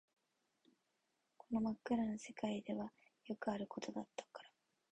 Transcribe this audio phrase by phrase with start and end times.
[1.37, 2.91] この真っ暗な世界では
[3.27, 4.49] よくあることだったから